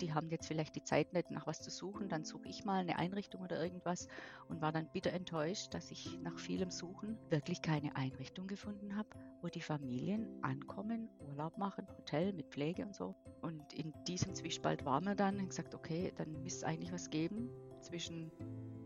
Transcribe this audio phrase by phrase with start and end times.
[0.00, 2.80] die haben jetzt vielleicht die Zeit nicht, nach was zu suchen, dann suche ich mal
[2.80, 4.08] eine Einrichtung oder irgendwas
[4.48, 9.08] und war dann bitter enttäuscht, dass ich nach vielem Suchen wirklich keine Einrichtung gefunden habe,
[9.42, 13.14] wo die Familien ankommen, Urlaub machen, Hotel mit Pflege und so.
[13.42, 17.10] Und in diesem Zwiespalt waren wir dann und gesagt, okay, dann müsste es eigentlich was
[17.10, 17.50] geben
[17.80, 18.30] zwischen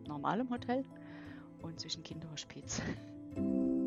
[0.06, 0.84] normalem Hotel
[1.62, 2.82] und zwischen Kinderhospiz.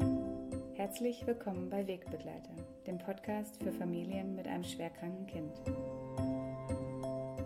[0.82, 2.56] Herzlich willkommen bei Wegbegleiter,
[2.88, 5.62] dem Podcast für Familien mit einem schwerkranken Kind.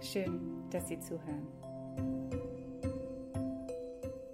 [0.05, 1.47] Schön, dass Sie zuhören.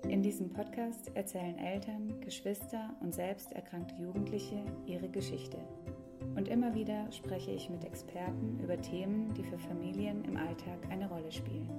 [0.09, 5.57] In diesem Podcast erzählen Eltern, Geschwister und selbst erkrankte Jugendliche ihre Geschichte.
[6.35, 11.07] Und immer wieder spreche ich mit Experten über Themen, die für Familien im Alltag eine
[11.07, 11.70] Rolle spielen.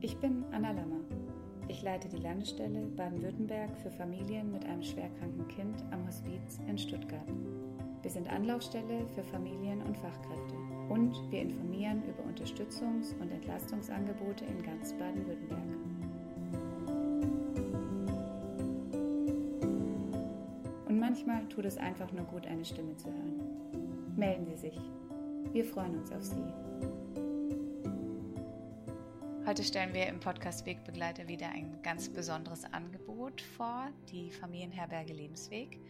[0.00, 1.00] Ich bin Anna Lammer.
[1.66, 7.32] Ich leite die Landesstelle Baden-Württemberg für Familien mit einem schwerkranken Kind am Hospiz in Stuttgart.
[8.02, 10.54] Wir sind Anlaufstelle für Familien und Fachkräfte
[10.88, 15.58] und wir informieren über Unterstützungs- und Entlastungsangebote in ganz Baden-Württemberg.
[20.86, 24.14] Und manchmal tut es einfach nur gut, eine Stimme zu hören.
[24.16, 24.80] Melden Sie sich.
[25.52, 26.44] Wir freuen uns auf Sie.
[29.44, 35.80] Heute stellen wir im Podcast Wegbegleiter wieder ein ganz besonderes Angebot vor, die Familienherberge Lebensweg.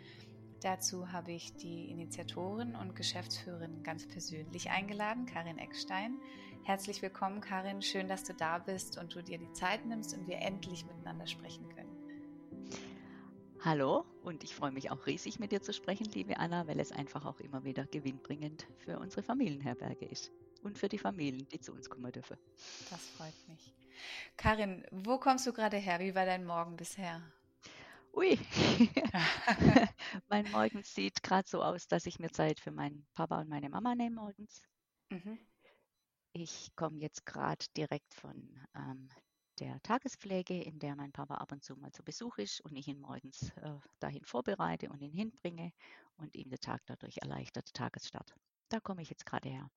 [0.61, 6.19] Dazu habe ich die Initiatorin und Geschäftsführerin ganz persönlich eingeladen, Karin Eckstein.
[6.65, 7.81] Herzlich willkommen, Karin.
[7.81, 11.29] Schön, dass du da bist und du dir die Zeit nimmst und wir endlich miteinander
[11.29, 11.97] sprechen können.
[13.65, 16.91] Hallo und ich freue mich auch riesig mit dir zu sprechen, liebe Anna, weil es
[16.91, 21.73] einfach auch immer wieder gewinnbringend für unsere Familienherberge ist und für die Familien, die zu
[21.73, 22.37] uns kommen dürfen.
[22.91, 23.73] Das freut mich.
[24.37, 26.01] Karin, wo kommst du gerade her?
[26.01, 27.23] Wie war dein Morgen bisher?
[28.15, 28.39] Ui,
[30.29, 33.71] mein Morgen sieht gerade so aus, dass ich mir Zeit für meinen Papa und meine
[33.71, 34.63] Mama nehme morgens.
[35.11, 35.39] Mhm.
[36.33, 39.09] Ich komme jetzt gerade direkt von ähm,
[39.59, 42.89] der Tagespflege, in der mein Papa ab und zu mal zu Besuch ist und ich
[42.89, 45.73] ihn morgens äh, dahin vorbereite und ihn hinbringe
[46.17, 48.35] und ihm den Tag dadurch erleichtert, Tagesstart.
[48.69, 49.71] Da komme ich jetzt gerade her.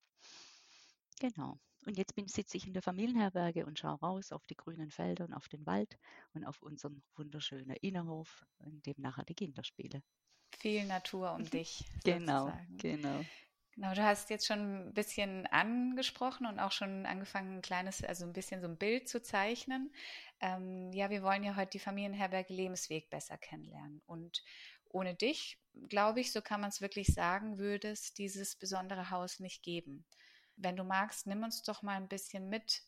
[1.19, 1.59] Genau.
[1.85, 5.25] Und jetzt bin, sitze ich in der Familienherberge und schaue raus auf die grünen Felder
[5.25, 5.97] und auf den Wald
[6.33, 10.03] und auf unseren wunderschönen Innenhof, in dem nachher die Kinder spielen.
[10.57, 11.83] Viel Natur um dich.
[12.03, 12.77] genau, sozusagen.
[12.77, 13.25] genau.
[13.75, 18.25] Genau, du hast jetzt schon ein bisschen angesprochen und auch schon angefangen, ein kleines, also
[18.25, 19.93] ein bisschen so ein Bild zu zeichnen.
[20.41, 24.01] Ähm, ja, wir wollen ja heute die Familienherberge Lebensweg besser kennenlernen.
[24.05, 24.43] Und
[24.89, 29.39] ohne dich, glaube ich, so kann man es wirklich sagen, würde es dieses besondere Haus
[29.39, 30.05] nicht geben.
[30.57, 32.83] Wenn du magst, nimm uns doch mal ein bisschen mit,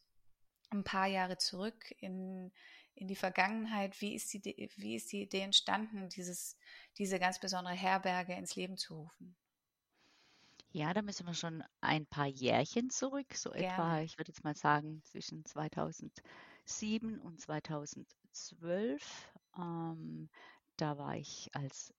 [0.74, 2.52] ein paar Jahre zurück in,
[2.96, 4.00] in die Vergangenheit.
[4.02, 6.58] Wie ist, die, wie ist die Idee entstanden, dieses,
[6.98, 9.36] diese ganz besondere Herberge ins Leben zu rufen?
[10.72, 13.68] Ja, da müssen wir schon ein paar Jährchen zurück, so Gerne.
[13.68, 19.32] etwa, ich würde jetzt mal sagen, zwischen 2007 und 2012.
[19.56, 20.30] Ähm,
[20.78, 21.94] da war ich als,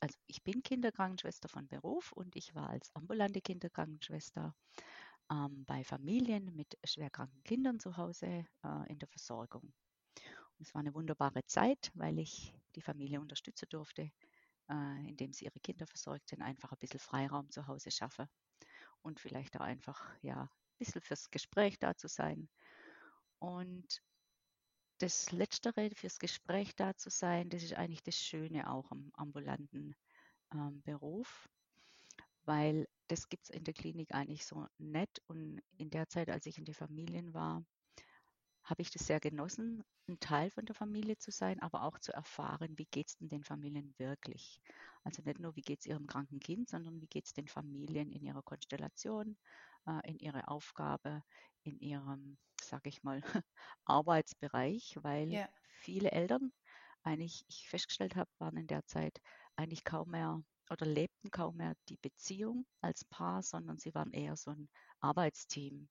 [0.00, 4.54] also ich bin Kinderkrankenschwester von Beruf und ich war als ambulante Kinderkrankenschwester
[5.30, 9.62] ähm, bei Familien mit schwerkranken Kindern zu Hause äh, in der Versorgung.
[9.62, 14.10] Und es war eine wunderbare Zeit, weil ich die Familie unterstützen durfte,
[14.70, 18.28] äh, indem sie ihre Kinder versorgten, einfach ein bisschen Freiraum zu Hause schaffen
[19.02, 22.48] und vielleicht auch einfach ja, ein bisschen fürs Gespräch da zu sein.
[23.38, 24.02] Und
[24.98, 29.94] das Letztere, fürs Gespräch da zu sein, das ist eigentlich das Schöne auch am ambulanten
[30.52, 31.48] ähm, Beruf,
[32.44, 35.20] weil das gibt es in der Klinik eigentlich so nett.
[35.26, 37.64] Und in der Zeit, als ich in den Familien war,
[38.64, 42.12] habe ich das sehr genossen, ein Teil von der Familie zu sein, aber auch zu
[42.12, 44.60] erfahren, wie geht es denn den Familien wirklich.
[45.02, 48.10] Also nicht nur, wie geht es ihrem kranken Kind, sondern wie geht es den Familien
[48.10, 49.36] in ihrer Konstellation,
[49.86, 51.22] äh, in ihrer Aufgabe,
[51.62, 53.22] in ihrem, sage ich mal,
[53.84, 55.48] Arbeitsbereich, weil ja.
[55.80, 56.52] viele Eltern
[57.02, 59.20] eigentlich, ich festgestellt habe, waren in der Zeit
[59.56, 64.36] eigentlich kaum mehr oder lebten kaum mehr die Beziehung als Paar, sondern sie waren eher
[64.36, 64.68] so ein
[65.00, 65.88] Arbeitsteam.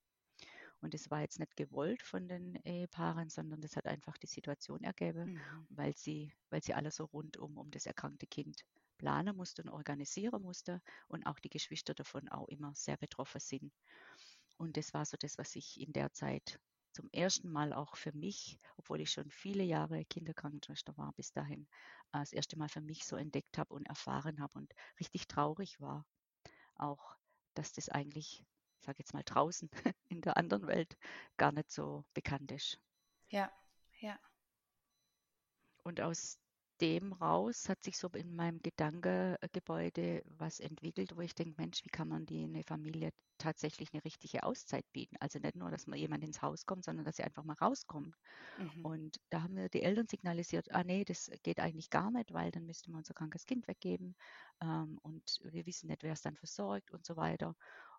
[0.81, 4.83] Und das war jetzt nicht gewollt von den Ehepaaren, sondern das hat einfach die Situation
[4.83, 5.67] ergeben, mhm.
[5.69, 8.65] weil sie, weil sie alle so rundum um das erkrankte Kind
[8.97, 13.73] planen musste und organisieren musste und auch die Geschwister davon auch immer sehr betroffen sind.
[14.57, 16.59] Und das war so das, was ich in der Zeit
[16.93, 21.63] zum ersten Mal auch für mich, obwohl ich schon viele Jahre Kinderkrankenschwester war, bis dahin
[22.13, 25.81] äh, das erste Mal für mich so entdeckt habe und erfahren habe und richtig traurig
[25.81, 26.05] war.
[26.75, 27.17] Auch,
[27.55, 28.45] dass das eigentlich,
[28.79, 29.69] ich sage jetzt mal draußen
[30.09, 30.97] in der anderen Welt,
[31.37, 32.79] gar nicht so bekannt ist.
[33.29, 33.51] Ja,
[33.99, 34.19] ja.
[35.83, 36.39] Und aus
[36.83, 41.89] dem raus hat sich so in meinem Gedankengebäude was entwickelt, wo ich denke, Mensch, wie
[41.89, 45.15] kann man die eine Familie tatsächlich eine richtige Auszeit bieten?
[45.21, 48.13] Also nicht nur, dass man jemand ins Haus kommt, sondern dass sie einfach mal rauskommt.
[48.57, 48.85] Mhm.
[48.85, 52.51] Und da haben wir die Eltern signalisiert, ah nee, das geht eigentlich gar nicht, weil
[52.51, 54.13] dann müssten wir unser krankes Kind weggeben
[54.61, 57.55] ähm, und wir wissen nicht, wer es dann versorgt und so weiter.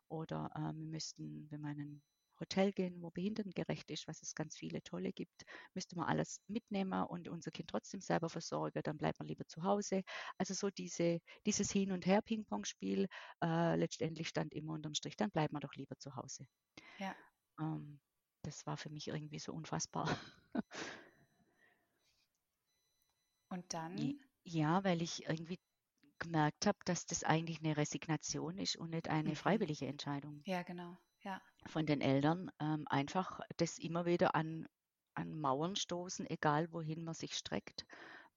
[0.08, 2.02] Oder ähm, wir müssten, wenn man einen
[2.40, 5.44] Hotel gehen, wo behindertengerecht ist, was es ganz viele tolle gibt,
[5.74, 9.62] müsste man alles mitnehmen und unser Kind trotzdem selber versorgen, dann bleibt man lieber zu
[9.62, 10.02] Hause.
[10.38, 13.06] Also so diese, dieses Hin- und Her-Ping-Pong-Spiel,
[13.42, 16.46] äh, letztendlich stand immer unterm Strich, dann bleibt man doch lieber zu Hause.
[16.98, 17.14] Ja.
[17.60, 18.00] Ähm,
[18.42, 20.08] das war für mich irgendwie so unfassbar.
[23.48, 24.18] Und dann?
[24.42, 25.60] Ja, weil ich irgendwie
[26.18, 29.36] gemerkt habe, dass das eigentlich eine Resignation ist und nicht eine mhm.
[29.36, 30.42] freiwillige Entscheidung.
[30.44, 31.40] Ja, genau ja.
[31.66, 34.66] von den Eltern, ähm, einfach das immer wieder an,
[35.14, 37.86] an Mauern stoßen, egal wohin man sich streckt.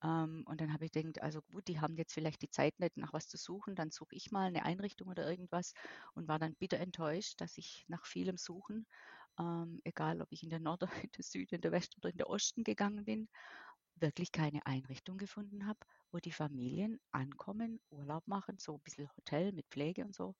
[0.03, 2.97] Ähm, und dann habe ich gedacht, also gut, die haben jetzt vielleicht die Zeit nicht
[2.97, 5.73] nach was zu suchen, dann suche ich mal eine Einrichtung oder irgendwas
[6.13, 8.87] und war dann bitter enttäuscht, dass ich nach vielem Suchen,
[9.39, 12.17] ähm, egal ob ich in der Norden, in der Süden, in der Westen oder in
[12.17, 13.29] der Osten gegangen bin,
[13.95, 15.79] wirklich keine Einrichtung gefunden habe,
[16.11, 20.35] wo die Familien ankommen, Urlaub machen, so ein bisschen Hotel mit Pflege und so.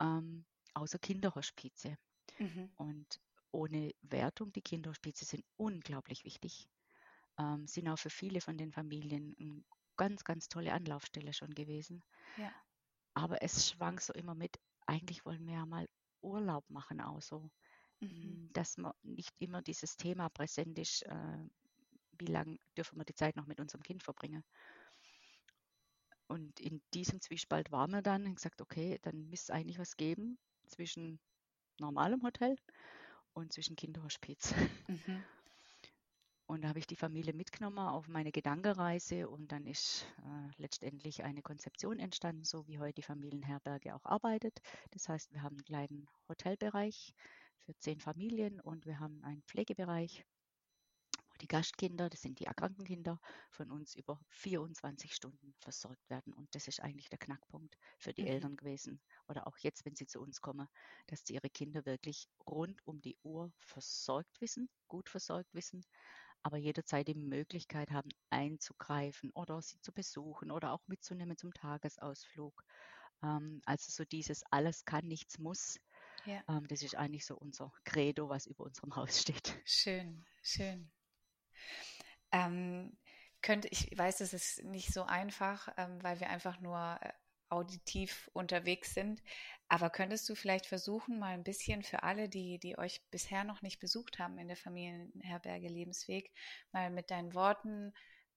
[0.00, 1.96] Ähm, außer Kinderhospize.
[2.38, 2.70] Mhm.
[2.76, 3.20] Und
[3.50, 6.68] ohne Wertung, die Kinderhospize sind unglaublich wichtig,
[7.38, 9.62] ähm, sind auch für viele von den Familien eine
[9.96, 12.02] ganz, ganz tolle Anlaufstelle schon gewesen.
[12.36, 12.52] Ja.
[13.14, 15.86] Aber es schwang so immer mit, eigentlich wollen wir ja mal
[16.22, 17.50] Urlaub machen, auch so.
[18.00, 18.08] Mhm.
[18.08, 21.48] Hm, dass man nicht immer dieses Thema präsent ist, äh,
[22.18, 24.44] wie lange dürfen wir die Zeit noch mit unserem Kind verbringen.
[26.26, 29.96] Und in diesem Zwiespalt waren wir dann und gesagt, okay, dann müsste es eigentlich was
[29.96, 30.38] geben,
[30.72, 31.20] zwischen
[31.78, 32.56] normalem Hotel
[33.34, 34.54] und zwischen Kinderhospiz.
[34.88, 35.24] Mhm.
[36.46, 41.24] Und da habe ich die Familie mitgenommen auf meine Gedankenreise und dann ist äh, letztendlich
[41.24, 44.60] eine Konzeption entstanden, so wie heute die Familienherberge auch arbeitet.
[44.90, 47.14] Das heißt, wir haben einen kleinen Hotelbereich
[47.60, 50.26] für zehn Familien und wir haben einen Pflegebereich
[51.42, 56.32] die Gastkinder, das sind die erkrankten Kinder, von uns über 24 Stunden versorgt werden.
[56.32, 58.28] Und das ist eigentlich der Knackpunkt für die mhm.
[58.28, 59.00] Eltern gewesen.
[59.28, 60.68] Oder auch jetzt, wenn sie zu uns kommen,
[61.08, 65.84] dass sie ihre Kinder wirklich rund um die Uhr versorgt wissen, gut versorgt wissen,
[66.44, 72.64] aber jederzeit die Möglichkeit haben, einzugreifen oder sie zu besuchen oder auch mitzunehmen zum Tagesausflug.
[73.22, 75.78] Ähm, also so dieses alles kann, nichts muss.
[76.24, 76.42] Ja.
[76.48, 79.60] Ähm, das ist eigentlich so unser Credo, was über unserem Haus steht.
[79.64, 80.90] Schön, schön.
[82.32, 82.96] Ähm,
[83.42, 87.12] könnte, ich weiß, es ist nicht so einfach, ähm, weil wir einfach nur äh,
[87.48, 89.22] auditiv unterwegs sind.
[89.68, 93.62] Aber könntest du vielleicht versuchen, mal ein bisschen für alle, die, die euch bisher noch
[93.62, 96.32] nicht besucht haben in der Familienherberge Lebensweg,
[96.72, 97.92] mal mit deinen Worten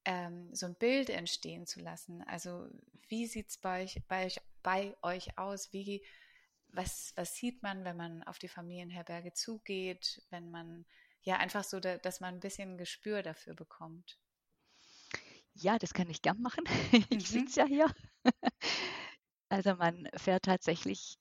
[0.06, 2.24] ähm, so ein Bild entstehen zu lassen?
[2.24, 2.68] Also
[3.08, 5.72] wie sieht es bei euch, bei, euch, bei euch aus?
[5.72, 6.06] Wie,
[6.70, 10.86] was, was sieht man, wenn man auf die Familienherberge zugeht, wenn man
[11.26, 14.20] ja, einfach so, dass man ein bisschen ein Gespür dafür bekommt.
[15.54, 16.64] Ja, das kann ich gern machen.
[17.10, 17.40] Ich mhm.
[17.40, 17.96] sitze ja hier.
[19.48, 21.18] Also man fährt tatsächlich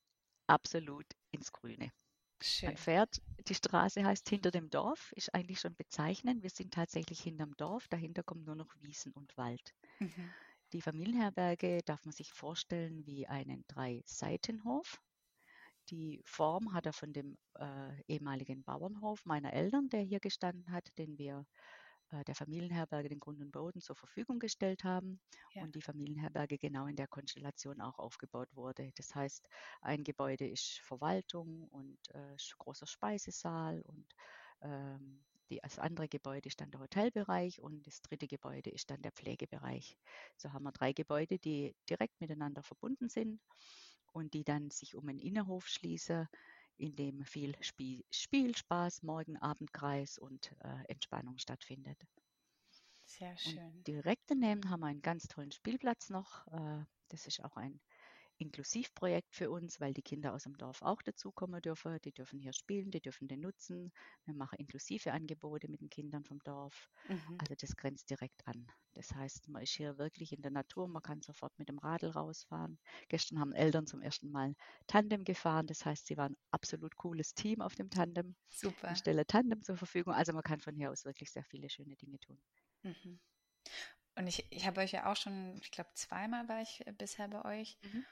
[0.47, 1.93] absolut ins Grüne.
[2.41, 2.71] Schön.
[2.71, 6.43] Man fährt, die Straße heißt hinter dem Dorf, ist eigentlich schon bezeichnend.
[6.43, 9.75] Wir sind tatsächlich hinterm Dorf, dahinter kommt nur noch Wiesen und Wald.
[9.99, 10.33] Mhm.
[10.73, 15.01] Die Familienherberge darf man sich vorstellen wie einen Drei-Seitenhof.
[15.91, 20.97] Die Form hat er von dem äh, ehemaligen Bauernhof meiner Eltern, der hier gestanden hat,
[20.99, 21.47] den wir
[22.11, 25.21] äh, der Familienherberge den Grund und Boden zur Verfügung gestellt haben
[25.53, 25.63] ja.
[25.63, 28.93] und die Familienherberge genau in der Konstellation auch aufgebaut wurde.
[28.97, 29.49] Das heißt,
[29.81, 34.07] ein Gebäude ist Verwaltung und äh, großer Speisesaal und
[34.63, 39.03] ähm, die, das andere Gebäude ist dann der Hotelbereich und das dritte Gebäude ist dann
[39.03, 39.99] der Pflegebereich.
[40.37, 43.41] So haben wir drei Gebäude, die direkt miteinander verbunden sind
[44.15, 46.29] und die dann sich um einen Innenhof schließen,
[46.77, 52.07] in dem viel Spiel, Spiel Spaß, Morgen, Abendkreis und äh, Entspannung stattfindet.
[53.05, 53.59] Sehr schön.
[53.59, 56.47] Und direkt daneben haben wir einen ganz tollen Spielplatz noch.
[56.49, 57.81] Äh, das ist auch ein
[58.45, 61.99] Inklusivprojekt für uns, weil die Kinder aus dem Dorf auch dazukommen dürfen.
[62.05, 63.93] Die dürfen hier spielen, die dürfen den nutzen.
[64.25, 66.91] Wir machen inklusive Angebote mit den Kindern vom Dorf.
[67.09, 67.39] Mhm.
[67.39, 68.67] Also das grenzt direkt an.
[68.93, 72.11] Das heißt, man ist hier wirklich in der Natur, man kann sofort mit dem Radl
[72.11, 72.79] rausfahren.
[73.09, 74.55] Gestern haben Eltern zum ersten Mal
[74.87, 75.67] Tandem gefahren.
[75.67, 78.37] Das heißt, sie waren ein absolut cooles Team auf dem Tandem.
[78.49, 78.89] Super.
[78.89, 80.15] Ich stelle Tandem zur Verfügung.
[80.15, 82.41] Also man kann von hier aus wirklich sehr viele schöne Dinge tun.
[82.83, 83.19] Mhm.
[84.17, 87.45] Und ich, ich habe euch ja auch schon, ich glaube, zweimal war ich bisher bei
[87.61, 87.79] euch.
[87.83, 88.05] Mhm.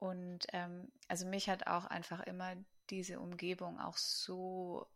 [0.00, 2.56] Und ähm, also mich hat auch einfach immer
[2.88, 4.88] diese Umgebung auch so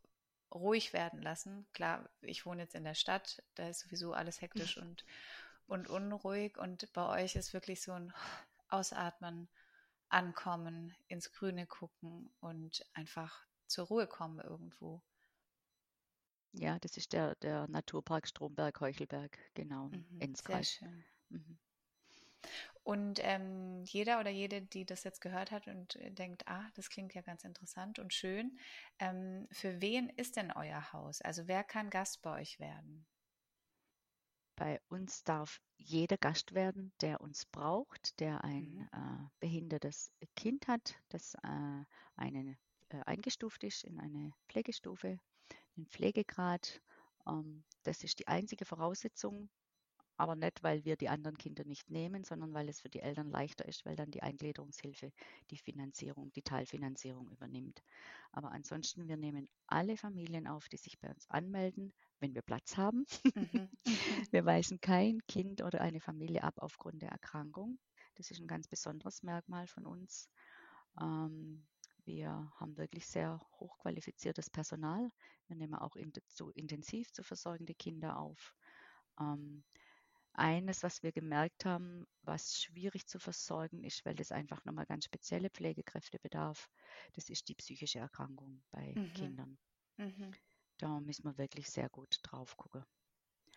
[0.52, 1.66] ruhig werden lassen.
[1.75, 5.04] Klar, ich wohne jetzt in der Stadt, da ist sowieso alles hektisch und,
[5.66, 8.12] und unruhig und bei euch ist wirklich so ein
[8.68, 9.49] Ausatmen,
[10.08, 15.02] Ankommen, ins Grüne gucken und einfach zur Ruhe kommen irgendwo.
[16.52, 20.78] Ja, das ist der, der Naturpark Stromberg-Heuchelberg, genau, mhm, Enzkreis.
[20.78, 21.04] Sehr schön.
[21.30, 21.58] Mhm.
[22.84, 27.14] Und ähm, jeder oder jede, die das jetzt gehört hat und denkt, ah, das klingt
[27.14, 28.58] ja ganz interessant und schön,
[28.98, 31.22] ähm, für wen ist denn euer Haus?
[31.22, 33.06] Also wer kann Gast bei euch werden?
[34.56, 38.88] Bei uns darf jeder Gast werden, der uns braucht, der ein mhm.
[38.92, 41.84] äh, behindertes Kind hat, das äh,
[42.16, 42.58] eine,
[42.90, 45.18] äh, eingestuft ist in eine Pflegestufe,
[45.76, 46.82] den Pflegegrad.
[47.26, 49.48] Ähm, das ist die einzige Voraussetzung,
[50.16, 53.30] aber nicht, weil wir die anderen Kinder nicht nehmen, sondern weil es für die Eltern
[53.30, 55.12] leichter ist, weil dann die Eingliederungshilfe
[55.50, 57.83] die Finanzierung, die Teilfinanzierung übernimmt.
[58.33, 62.76] Aber ansonsten, wir nehmen alle Familien auf, die sich bei uns anmelden, wenn wir Platz
[62.76, 63.04] haben.
[63.35, 63.68] Mhm.
[64.30, 67.78] wir weisen kein Kind oder eine Familie ab aufgrund der Erkrankung.
[68.16, 70.30] Das ist ein ganz besonderes Merkmal von uns.
[71.00, 71.66] Ähm,
[72.04, 75.11] wir haben wirklich sehr hochqualifiziertes Personal.
[75.47, 78.54] Wir nehmen auch in, zu intensiv zu versorgende Kinder auf.
[79.18, 79.64] Ähm,
[80.34, 85.04] eines, was wir gemerkt haben, was schwierig zu versorgen ist, weil das einfach nochmal ganz
[85.04, 86.68] spezielle Pflegekräfte bedarf,
[87.12, 89.12] das ist die psychische Erkrankung bei mhm.
[89.14, 89.58] Kindern.
[89.96, 90.32] Mhm.
[90.78, 92.84] Da müssen wir wirklich sehr gut drauf gucken.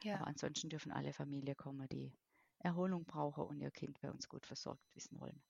[0.03, 0.15] Ja.
[0.15, 2.13] Aber ansonsten dürfen alle Familien kommen, die
[2.59, 5.41] Erholung brauchen und ihr Kind bei uns gut versorgt wissen wollen.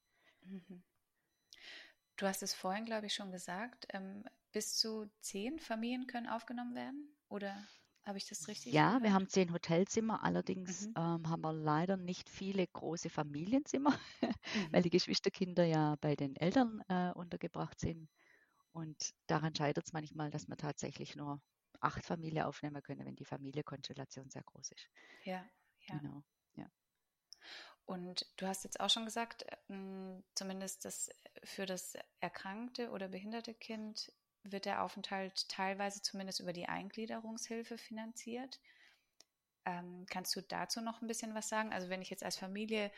[0.42, 0.84] Mhm.
[2.16, 6.74] Du hast es vorhin, glaube ich, schon gesagt, ähm, bis zu zehn Familien können aufgenommen
[6.74, 7.16] werden?
[7.30, 7.68] Oder
[8.08, 9.04] habe ich das richtig Ja, gehört?
[9.04, 10.94] wir haben zehn Hotelzimmer, allerdings mhm.
[10.98, 13.98] ähm, haben wir leider nicht viele große Familienzimmer,
[14.54, 14.68] mhm.
[14.72, 18.10] weil die Geschwisterkinder ja bei den Eltern äh, untergebracht sind.
[18.72, 21.42] Und daran scheitert es manchmal, dass wir tatsächlich nur
[21.80, 24.90] acht Familien aufnehmen können, wenn die Familienkonstellation sehr groß ist.
[25.24, 25.46] Ja,
[25.88, 26.00] ja.
[26.00, 26.24] Genau,
[26.56, 26.70] ja.
[27.86, 31.10] Und du hast jetzt auch schon gesagt, ähm, zumindest das
[31.44, 34.12] für das erkrankte oder behinderte Kind
[34.52, 38.60] wird der Aufenthalt teilweise zumindest über die Eingliederungshilfe finanziert.
[39.66, 41.74] Ähm, kannst du dazu noch ein bisschen was sagen?
[41.74, 42.92] Also wenn ich jetzt als Familie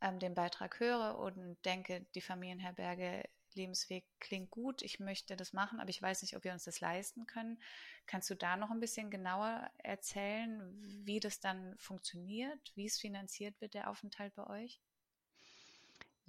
[0.00, 5.80] ähm, den Beitrag höre und denke, die Familienherberge Lebensweg klingt gut, ich möchte das machen,
[5.80, 7.60] aber ich weiß nicht, ob wir uns das leisten können.
[8.06, 10.60] Kannst du da noch ein bisschen genauer erzählen,
[11.04, 14.80] wie das dann funktioniert, wie es finanziert wird, der Aufenthalt bei euch?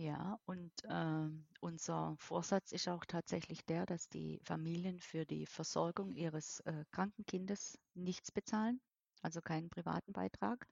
[0.02, 1.30] Ja, und äh,
[1.60, 7.24] unser Vorsatz ist auch tatsächlich der, dass die Familien für die Versorgung ihres äh, kranken
[7.28, 8.82] Kindes nichts bezahlen,
[9.22, 10.68] also keinen privaten Beitrag.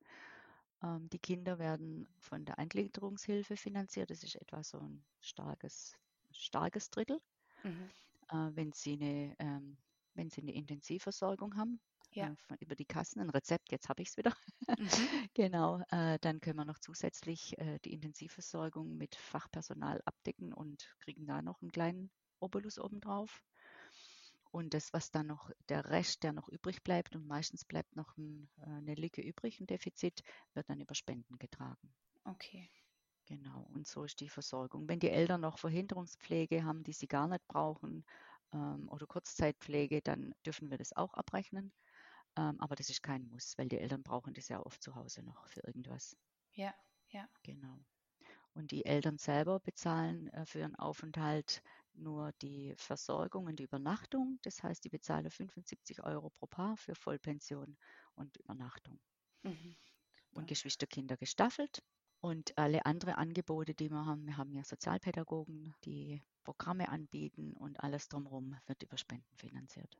[0.81, 4.09] Ähm, die Kinder werden von der Eingliederungshilfe finanziert.
[4.09, 5.93] Das ist etwa so ein starkes,
[6.31, 7.21] starkes Drittel.
[7.63, 7.91] Mhm.
[8.31, 9.77] Äh, wenn, sie eine, ähm,
[10.15, 11.79] wenn sie eine Intensivversorgung haben,
[12.11, 12.35] ja.
[12.49, 14.33] äh, über die Kassen, ein Rezept, jetzt habe ich es wieder.
[14.67, 14.89] Mhm.
[15.33, 21.25] genau, äh, dann können wir noch zusätzlich äh, die Intensivversorgung mit Fachpersonal abdecken und kriegen
[21.25, 23.43] da noch einen kleinen Obolus obendrauf.
[24.51, 28.17] Und das, was dann noch, der Rest, der noch übrig bleibt, und meistens bleibt noch
[28.17, 30.23] ein, äh, eine Lücke übrig, ein Defizit,
[30.53, 31.93] wird dann über Spenden getragen.
[32.23, 32.69] Okay.
[33.25, 34.89] Genau, und so ist die Versorgung.
[34.89, 38.03] Wenn die Eltern noch Verhinderungspflege haben, die sie gar nicht brauchen,
[38.53, 41.71] ähm, oder Kurzzeitpflege, dann dürfen wir das auch abrechnen.
[42.39, 45.23] Ähm, aber das ist kein Muss, weil die Eltern brauchen das ja oft zu Hause
[45.23, 46.15] noch für irgendwas.
[46.53, 46.73] Ja,
[47.09, 47.27] ja.
[47.43, 47.77] Genau.
[48.53, 51.61] Und die Eltern selber bezahlen äh, für ihren Aufenthalt
[51.93, 54.39] nur die Versorgung und die Übernachtung.
[54.43, 57.77] Das heißt, die bezahlen 75 Euro pro Paar für Vollpension
[58.15, 58.99] und Übernachtung.
[59.43, 59.75] Mhm.
[60.31, 61.83] Und Geschwisterkinder gestaffelt.
[62.21, 67.81] Und alle anderen Angebote, die wir haben, wir haben ja Sozialpädagogen, die Programme anbieten und
[67.81, 69.97] alles drumherum wird über Spenden finanziert.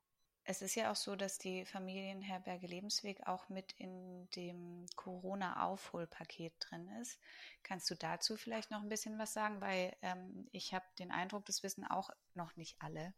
[0.49, 6.89] Es ist ja auch so, dass die Familienherberge Lebensweg auch mit in dem Corona-Aufholpaket drin
[6.99, 7.19] ist.
[7.61, 9.61] Kannst du dazu vielleicht noch ein bisschen was sagen?
[9.61, 13.13] Weil ähm, ich habe den Eindruck, das wissen auch noch nicht alle,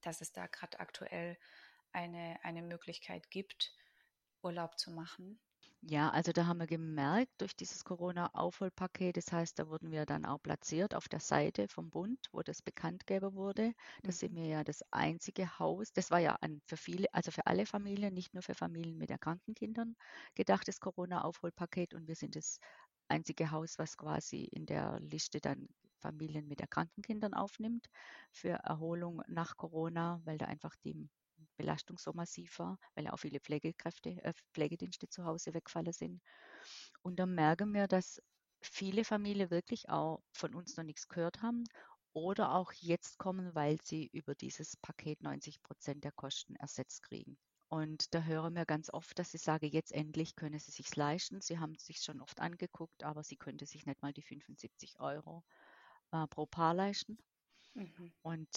[0.00, 1.36] dass es da gerade aktuell
[1.90, 3.74] eine, eine Möglichkeit gibt,
[4.40, 5.40] Urlaub zu machen.
[5.86, 10.24] Ja, also da haben wir gemerkt durch dieses Corona-Aufholpaket, das heißt, da wurden wir dann
[10.24, 13.72] auch platziert auf der Seite vom Bund, wo das bekannt gegeben wurde.
[14.02, 14.36] Da sind mhm.
[14.36, 18.14] wir ja das einzige Haus, das war ja an, für viele, also für alle Familien,
[18.14, 19.94] nicht nur für Familien mit erkrankten Kindern
[20.34, 21.92] gedacht, das Corona-Aufholpaket.
[21.94, 22.58] Und wir sind das
[23.08, 25.68] einzige Haus, was quasi in der Liste dann
[26.00, 27.88] Familien mit erkrankten Kindern aufnimmt
[28.32, 31.10] für Erholung nach Corona, weil da einfach die
[31.56, 36.22] Belastung so massiv war, weil auch viele Pflegekräfte, äh, Pflegedienste zu Hause wegfallen sind.
[37.02, 38.20] Und dann merken wir, dass
[38.62, 41.64] viele Familien wirklich auch von uns noch nichts gehört haben
[42.12, 47.36] oder auch jetzt kommen, weil sie über dieses Paket 90 Prozent der Kosten ersetzt kriegen.
[47.68, 51.40] Und da hören wir ganz oft, dass sie sagen, jetzt endlich können sie sich leisten.
[51.40, 55.42] Sie haben sich schon oft angeguckt, aber sie könnte sich nicht mal die 75 Euro
[56.12, 57.18] äh, pro Paar leisten.
[57.74, 58.12] Mhm.
[58.22, 58.48] Und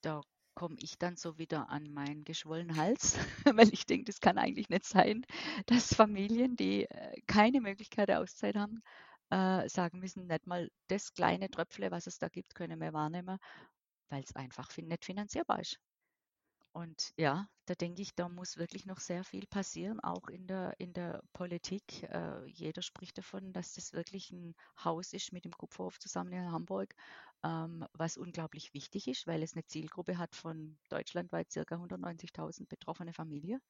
[0.00, 0.22] da
[0.54, 4.68] komme ich dann so wieder an meinen geschwollenen Hals, weil ich denke, das kann eigentlich
[4.68, 5.24] nicht sein,
[5.66, 8.82] dass Familien, die äh, keine Möglichkeit der Auszeit haben,
[9.30, 13.38] äh, sagen müssen, nicht mal das kleine Tröpfle, was es da gibt, können wir wahrnehmen,
[14.10, 15.78] weil es einfach nicht finanzierbar ist.
[16.72, 20.74] Und ja, da denke ich, da muss wirklich noch sehr viel passieren, auch in der,
[20.78, 22.02] in der Politik.
[22.04, 26.50] Äh, jeder spricht davon, dass das wirklich ein Haus ist mit dem Kupferhof zusammen in
[26.50, 26.94] Hamburg,
[27.44, 31.76] ähm, was unglaublich wichtig ist, weil es eine Zielgruppe hat von deutschlandweit ca.
[31.76, 33.60] 190.000 betroffene Familien.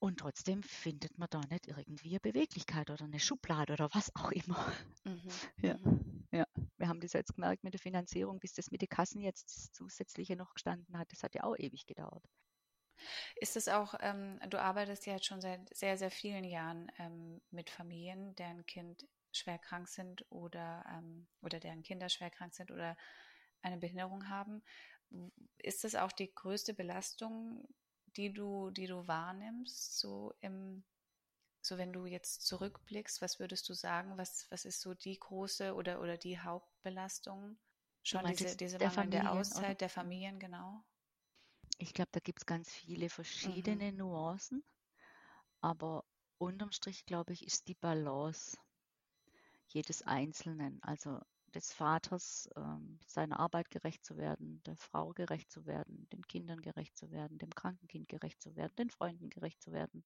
[0.00, 4.32] Und trotzdem findet man da nicht irgendwie eine Beweglichkeit oder eine Schublade oder was auch
[4.32, 4.72] immer.
[5.04, 5.40] Mhm.
[5.62, 5.78] Ja.
[5.78, 6.28] Mhm.
[6.32, 6.44] ja,
[6.78, 10.36] wir haben das jetzt gemerkt mit der Finanzierung, bis das mit den Kassen jetzt zusätzliche
[10.36, 11.12] noch gestanden hat.
[11.12, 12.24] Das hat ja auch ewig gedauert.
[13.36, 17.40] Ist es auch, ähm, du arbeitest ja jetzt schon seit sehr, sehr vielen Jahren ähm,
[17.50, 22.70] mit Familien, deren Kind schwer krank sind oder, ähm, oder deren Kinder schwer krank sind
[22.70, 22.96] oder
[23.62, 24.62] eine Behinderung haben.
[25.58, 27.66] Ist das auch die größte Belastung,
[28.16, 30.84] die du, die du wahrnimmst, so im,
[31.60, 35.74] so wenn du jetzt zurückblickst, was würdest du sagen, was, was ist so die große
[35.74, 37.58] oder, oder die Hauptbelastung?
[38.02, 39.74] Schon diese, diese der Familien, Auszeit oder?
[39.76, 40.84] der Familien, genau.
[41.78, 43.98] Ich glaube, da gibt es ganz viele verschiedene mhm.
[43.98, 44.64] Nuancen,
[45.60, 46.04] aber
[46.38, 48.58] unterm Strich, glaube ich, ist die Balance
[49.68, 51.20] jedes Einzelnen, also
[51.52, 56.60] des Vaters, ähm, seiner Arbeit gerecht zu werden, der Frau gerecht zu werden, den Kindern
[56.60, 60.04] gerecht zu werden, dem kranken Kind gerecht zu werden, den Freunden gerecht zu werden,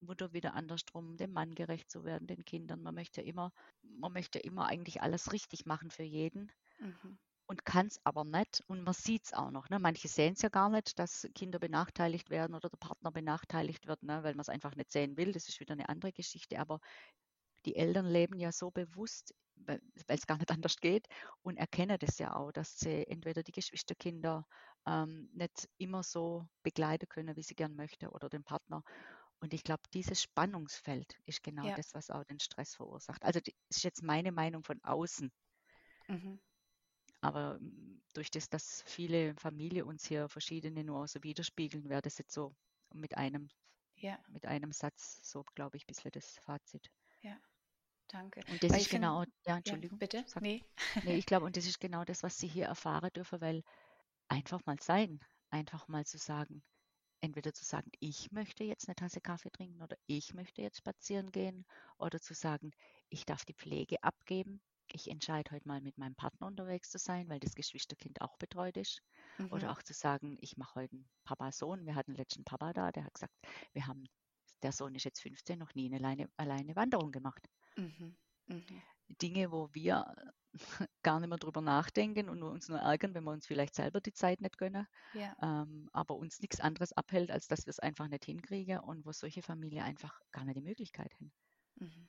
[0.00, 2.82] Mutter wieder andersrum, dem Mann gerecht zu werden, den Kindern.
[2.82, 6.50] Man möchte immer, man möchte immer eigentlich alles richtig machen für jeden.
[6.78, 7.18] Mhm
[7.50, 9.68] und kann es aber nicht und man sieht es auch noch.
[9.70, 9.80] Ne?
[9.80, 14.04] Manche sehen es ja gar nicht, dass Kinder benachteiligt werden oder der Partner benachteiligt wird,
[14.04, 14.22] ne?
[14.22, 15.32] weil man es einfach nicht sehen will.
[15.32, 16.60] Das ist wieder eine andere Geschichte.
[16.60, 16.78] Aber
[17.64, 19.34] die Eltern leben ja so bewusst,
[19.66, 21.06] weil es gar nicht anders geht
[21.42, 24.46] und erkennen das ja auch, dass sie entweder die Geschwisterkinder
[24.86, 28.82] ähm, nicht immer so begleiten können, wie sie gern möchte oder den Partner.
[29.40, 31.74] Und ich glaube, dieses Spannungsfeld ist genau ja.
[31.74, 33.22] das, was auch den Stress verursacht.
[33.24, 35.32] Also das ist jetzt meine Meinung von außen.
[36.08, 36.40] Mhm.
[37.22, 42.32] Aber hm, durch das, dass viele Familien uns hier verschiedene Nuancen widerspiegeln, wäre das jetzt
[42.32, 42.54] so
[42.92, 43.48] mit einem,
[43.96, 44.18] ja.
[44.28, 46.90] mit einem Satz so, glaube ich, ein bisschen das Fazit.
[47.22, 47.38] Ja,
[48.12, 48.40] danke.
[48.50, 49.98] Und das weil ist genau, find, ja, Entschuldigung.
[49.98, 50.24] Ja, bitte?
[50.26, 50.64] Sag, nee.
[51.04, 53.62] nee, ich glaube, und das ist genau das, was Sie hier erfahren dürfen, weil
[54.28, 55.20] einfach mal sein,
[55.50, 56.62] einfach mal zu sagen,
[57.20, 61.30] entweder zu sagen, ich möchte jetzt eine Tasse Kaffee trinken oder ich möchte jetzt spazieren
[61.32, 61.66] gehen
[61.98, 62.72] oder zu sagen,
[63.08, 67.28] ich darf die Pflege abgeben, ich entscheide heute mal mit meinem Partner unterwegs zu sein,
[67.28, 69.02] weil das Geschwisterkind auch betreut ist.
[69.38, 69.52] Mhm.
[69.52, 71.86] Oder auch zu sagen, ich mache heute einen Papa-Sohn.
[71.86, 73.34] Wir hatten letzten Papa da, der hat gesagt,
[73.72, 74.04] wir haben,
[74.62, 77.48] der Sohn ist jetzt 15, noch nie eine alleine, alleine Wanderung gemacht.
[77.76, 78.16] Mhm.
[78.46, 78.82] Mhm.
[79.20, 80.14] Dinge, wo wir
[81.02, 84.12] gar nicht mehr drüber nachdenken und uns nur ärgern, wenn wir uns vielleicht selber die
[84.12, 85.36] Zeit nicht gönnen, ja.
[85.42, 89.12] ähm, aber uns nichts anderes abhält, als dass wir es einfach nicht hinkriegen und wo
[89.12, 91.32] solche Familien einfach gar nicht die Möglichkeit haben.
[91.76, 92.08] Mhm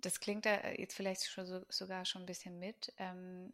[0.00, 2.92] das klingt da äh, jetzt vielleicht schon so, sogar schon ein bisschen mit.
[2.98, 3.52] Ähm,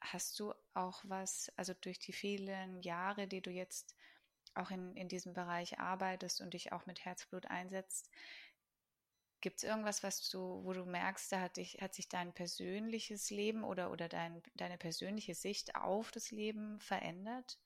[0.00, 3.94] hast du auch was, also durch die vielen Jahre, die du jetzt
[4.56, 8.10] auch in, in diesem Bereich arbeitest und dich auch mit Herzblut einsetzt,
[9.40, 13.30] gibt es irgendwas, was du, wo du merkst, da hat, dich, hat sich dein persönliches
[13.30, 17.58] Leben oder, oder dein, deine persönliche Sicht auf das Leben verändert?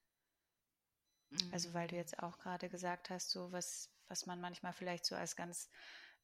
[1.30, 1.50] Mhm.
[1.52, 1.98] Also weil du mm.
[1.98, 5.70] jetzt auch gerade gesagt hast, so was, was man manchmal vielleicht so als ganz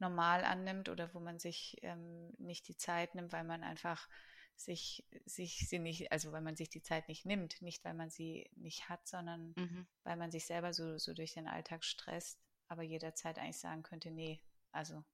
[0.00, 4.08] normal annimmt oder wo man sich ähm, nicht die Zeit nimmt, weil man einfach
[4.56, 8.10] sich, sich sie nicht, also weil man sich die Zeit nicht nimmt, nicht weil man
[8.10, 9.86] sie nicht hat, sondern mhm.
[10.04, 12.38] weil man sich selber so, so durch den Alltag stresst,
[12.68, 14.40] aber jederzeit eigentlich sagen könnte, nee,
[14.72, 15.04] also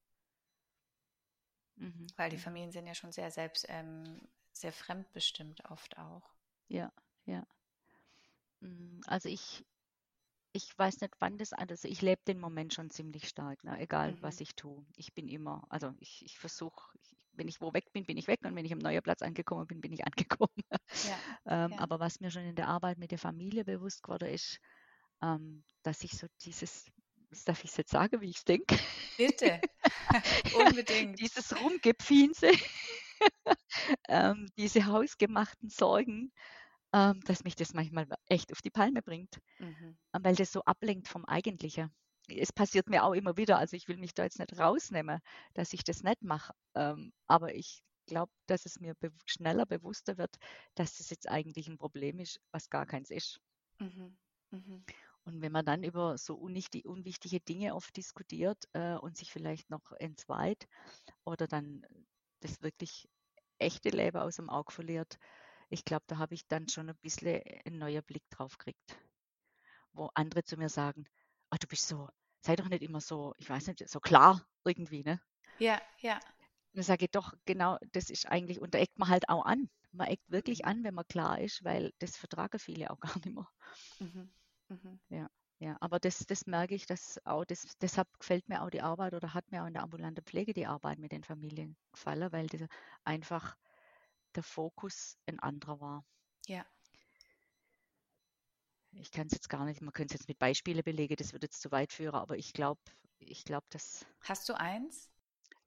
[1.75, 2.07] mhm.
[2.15, 2.37] weil die.
[2.37, 4.21] Familien sind ja schon sehr selbst, ähm,
[4.53, 6.33] sehr fremdbestimmt oft auch.
[6.67, 6.91] Ja,
[7.25, 7.45] ja.
[8.59, 9.65] Mm, also ich
[10.53, 11.91] ich weiß nicht, wann das anders ist.
[11.91, 13.79] Ich lebe den Moment schon ziemlich stark, ne?
[13.79, 14.21] egal mhm.
[14.21, 14.85] was ich tue.
[14.95, 16.97] Ich bin immer, also ich, ich versuche,
[17.33, 19.67] wenn ich wo weg bin, bin ich weg und wenn ich am neuen Platz angekommen
[19.67, 20.63] bin, bin ich angekommen.
[20.69, 21.79] Ja, ähm, ja.
[21.79, 24.59] Aber was mir schon in der Arbeit mit der Familie bewusst wurde, ist,
[25.21, 26.85] ähm, dass ich so dieses,
[27.45, 28.77] darf ich jetzt sagen, wie ich es denke?
[29.17, 29.61] Bitte,
[30.55, 31.19] unbedingt.
[31.19, 32.51] dieses Rumgepfiense,
[34.09, 36.31] ähm, diese hausgemachten Sorgen,
[36.93, 39.97] ähm, dass mich das manchmal echt auf die Palme bringt, mhm.
[40.13, 41.93] Ähm, weil das so ablenkt vom Eigentlichen.
[42.27, 45.19] Es passiert mir auch immer wieder, also ich will mich da jetzt nicht rausnehmen,
[45.53, 50.17] dass ich das nicht mache, ähm, aber ich glaube, dass es mir be schneller bewusster
[50.17, 50.35] wird,
[50.75, 53.39] dass das jetzt eigentlich ein Problem ist, was gar keins ist.
[53.79, 54.17] Mhm.
[54.51, 54.83] Mhm.
[55.23, 59.91] Und wenn man dann über so unwichtige Dinge oft diskutiert äh, und sich vielleicht noch
[59.93, 60.67] entzweit
[61.25, 61.85] oder dann
[62.39, 63.07] das wirklich
[63.59, 65.17] echte Leben aus dem Auge verliert,
[65.71, 68.97] ich glaube, da habe ich dann schon ein bisschen einen neuen Blick drauf gekriegt.
[69.93, 71.05] Wo andere zu mir sagen,
[71.49, 72.09] oh, du bist so,
[72.41, 75.21] sei doch nicht immer so, ich weiß nicht, so klar irgendwie, ne?
[75.59, 76.15] Ja, ja.
[76.15, 79.45] Und dann sage ich doch, genau, das ist eigentlich, und da eckt man halt auch
[79.45, 79.69] an.
[79.91, 80.67] Man eckt wirklich mhm.
[80.67, 83.47] an, wenn man klar ist, weil das vertragen viele auch gar nicht mehr.
[83.99, 84.33] Mhm.
[84.69, 84.99] Mhm.
[85.09, 85.29] Ja,
[85.59, 89.13] ja, aber das, das merke ich, dass auch, das, deshalb gefällt mir auch die Arbeit
[89.13, 92.47] oder hat mir auch in der ambulanten Pflege die Arbeit mit den Familien gefallen, weil
[92.47, 92.61] das
[93.03, 93.55] einfach
[94.35, 96.05] der Fokus ein anderer war.
[96.47, 96.65] Ja.
[98.93, 101.45] Ich kann es jetzt gar nicht, man könnte es jetzt mit Beispielen belegen, das würde
[101.45, 102.81] jetzt zu weit führen, aber ich glaube,
[103.19, 104.05] ich glaube, dass.
[104.21, 105.09] Hast du eins?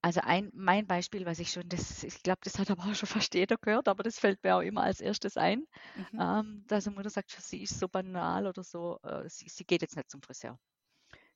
[0.03, 3.09] Also ein, mein Beispiel, was ich schon, das, ich glaube, das hat aber auch schon
[3.09, 6.21] fast jeder gehört, aber das fällt mir auch immer als erstes ein, mhm.
[6.21, 9.81] ähm, dass eine Mutter sagt, sie ist so banal oder so, äh, sie, sie geht
[9.81, 10.59] jetzt nicht zum Friseur.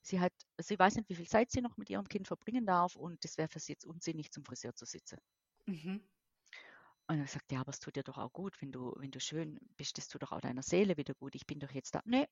[0.03, 2.95] Sie hat, sie weiß nicht, wie viel Zeit sie noch mit ihrem Kind verbringen darf
[2.95, 5.19] und das wäre für sie jetzt unsinnig, zum Friseur zu sitzen.
[5.65, 6.03] Mhm.
[7.09, 9.19] Und er sagt, ja, aber es tut dir doch auch gut, wenn du, wenn du
[9.19, 11.35] schön bist, das tut doch auch deiner Seele wieder gut.
[11.35, 12.03] Ich bin doch jetzt da.
[12.05, 12.27] Nee,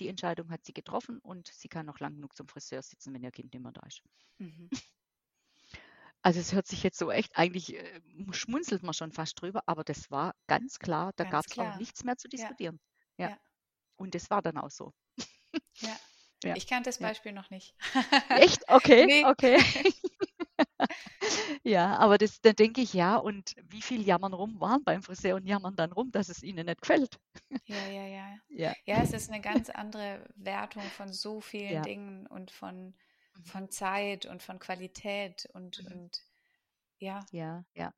[0.00, 3.22] die Entscheidung hat sie getroffen und sie kann noch lang genug zum Friseur sitzen, wenn
[3.22, 4.02] ihr Kind nicht mehr da ist.
[4.38, 4.68] Mhm.
[6.26, 9.84] Also es hört sich jetzt so echt, eigentlich äh, schmunzelt man schon fast drüber, aber
[9.84, 12.80] das war ganz klar, da gab es auch nichts mehr zu diskutieren.
[13.18, 13.28] Ja.
[13.28, 13.38] ja.
[13.96, 14.94] Und das war dann auch so.
[15.80, 15.94] Ja.
[16.44, 16.56] ja.
[16.56, 17.42] Ich kannte das Beispiel ja.
[17.42, 17.76] noch nicht.
[18.30, 18.66] Echt?
[18.68, 19.26] Okay, nee.
[19.26, 19.62] okay.
[21.64, 25.36] Ja, aber das, da denke ich, ja, und wie viel Jammern rum waren beim Friseur
[25.36, 27.18] und jammern dann rum, dass es ihnen nicht gefällt.
[27.66, 28.38] Ja, ja, ja.
[28.48, 32.94] Ja, ja es ist eine ganz andere Wertung von so vielen Dingen und von
[33.36, 33.44] Mhm.
[33.44, 35.92] von Zeit und von Qualität und, mhm.
[35.92, 36.22] und
[36.98, 37.28] ja.
[37.30, 37.92] Ja, ja.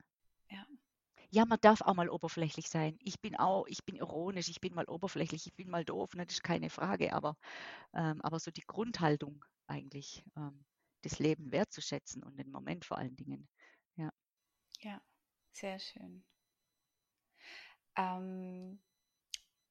[0.50, 0.66] Ja.
[1.31, 2.96] Ja, man darf auch mal oberflächlich sein.
[3.02, 6.24] Ich bin auch, ich bin ironisch, ich bin mal oberflächlich, ich bin mal doof, ne,
[6.26, 7.37] das ist keine Frage, aber,
[7.94, 10.64] ähm, aber so die Grundhaltung eigentlich, ähm,
[11.02, 13.48] das Leben wertzuschätzen und den Moment vor allen Dingen.
[13.97, 14.13] Ja.
[14.81, 15.01] Ja,
[15.53, 16.25] sehr schön.
[17.97, 18.81] Ähm,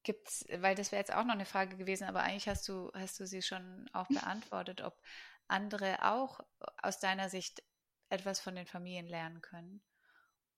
[0.04, 3.20] gibt's, weil das wäre jetzt auch noch eine Frage gewesen, aber eigentlich hast du, hast
[3.20, 4.08] du sie schon auch
[4.50, 5.00] beantwortet, ob
[5.48, 6.40] andere auch
[6.82, 7.64] aus deiner Sicht
[8.10, 9.82] etwas von den Familien lernen können.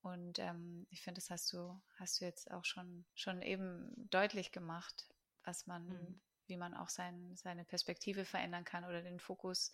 [0.02, 4.52] Und ähm, ich finde, das hast du, hast du jetzt auch schon, schon eben deutlich
[4.52, 5.08] gemacht,
[5.44, 6.22] was man, mhm.
[6.46, 9.72] wie man auch sein, seine Perspektive verändern kann oder den Fokus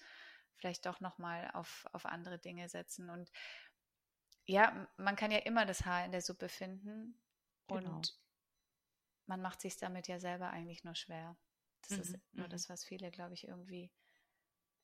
[0.56, 3.10] vielleicht doch nochmal auf, auf andere Dinge setzen.
[3.10, 3.30] Und
[4.46, 7.20] ja, man kann ja immer das Haar in der Suppe finden
[7.68, 7.96] genau.
[7.96, 8.18] und
[9.26, 11.38] man macht sich damit ja selber eigentlich nur schwer.
[11.82, 12.02] Das mhm.
[12.02, 12.52] ist nur mhm.
[12.52, 13.92] das, was viele, glaube ich, irgendwie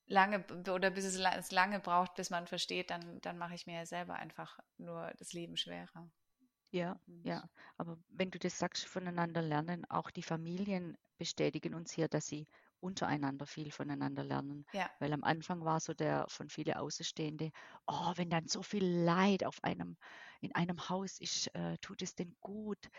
[0.06, 3.86] lange oder bis es lange braucht, bis man versteht, dann, dann mache ich mir ja
[3.86, 6.10] selber einfach nur das Leben schwerer.
[6.72, 7.50] Ja, ja.
[7.78, 12.48] Aber wenn du das sagst, voneinander lernen, auch die Familien bestätigen uns hier, dass sie
[12.82, 14.66] untereinander viel voneinander lernen.
[14.74, 14.90] Ja.
[15.00, 17.52] Weil am Anfang war so der von viele Außenstehende,
[17.88, 19.98] oh, wenn dann so viel Leid auf einem,
[20.42, 22.90] in einem Haus ist, äh, tut es denn gut?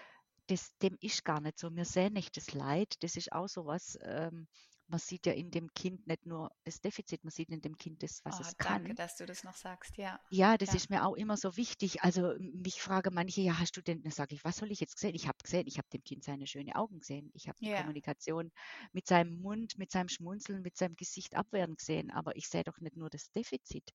[0.48, 1.74] Das, dem ist gar nicht so.
[1.74, 3.02] Wir sehen nicht das Leid.
[3.02, 4.48] Das ist auch so was, ähm,
[4.90, 8.02] man sieht ja in dem Kind nicht nur das Defizit, man sieht in dem Kind
[8.02, 8.82] das, was oh, es kann.
[8.82, 10.18] Danke, dass du das noch sagst, ja.
[10.30, 10.74] Ja, das ja.
[10.76, 12.02] ist mir auch immer so wichtig.
[12.02, 14.96] Also mich fragen manche, ja, hast du denn, dann sage ich, was soll ich jetzt
[14.96, 15.14] gesehen?
[15.14, 17.30] Ich habe gesehen, ich habe dem Kind seine schönen Augen gesehen.
[17.34, 17.78] Ich habe die ja.
[17.78, 18.50] Kommunikation
[18.92, 22.10] mit seinem Mund, mit seinem Schmunzeln, mit seinem Gesicht abwehren gesehen.
[22.10, 23.94] Aber ich sehe doch nicht nur das Defizit.